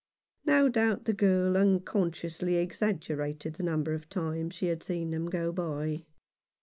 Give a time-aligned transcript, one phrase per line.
[0.47, 5.51] No doubt the girl unconsciously exaggerated the number of times she had seen them go
[5.51, 6.05] by.